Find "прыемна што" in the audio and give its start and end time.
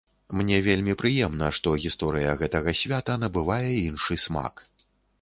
1.01-1.75